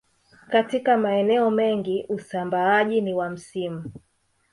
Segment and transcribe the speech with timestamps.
[0.49, 3.91] Katika maeneo mengi usambaaji ni wa msimu